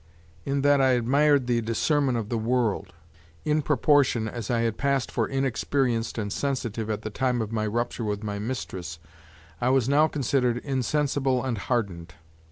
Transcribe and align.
In 0.45 0.63
that 0.63 0.81
I 0.81 0.93
admired 0.93 1.45
the 1.45 1.61
discernment 1.61 2.17
of 2.17 2.29
the 2.29 2.37
world: 2.39 2.91
in 3.45 3.61
proportion 3.61 4.27
as 4.27 4.49
I 4.49 4.61
had 4.61 4.79
passed 4.79 5.11
for 5.11 5.27
inexperienced 5.27 6.17
and 6.17 6.33
sensitive 6.33 6.89
at 6.89 7.03
the 7.03 7.11
time 7.11 7.39
of 7.39 7.51
my 7.51 7.67
rupture 7.67 8.03
with 8.05 8.23
my 8.23 8.39
mistress, 8.39 8.97
I 9.61 9.69
was 9.69 9.87
now 9.87 10.07
considered 10.07 10.57
insensible 10.57 11.43
and 11.43 11.55
hardened. 11.59 12.15